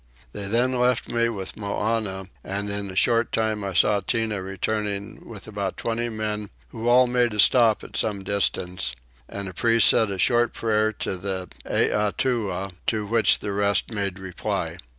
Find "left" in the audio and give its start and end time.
0.73-1.09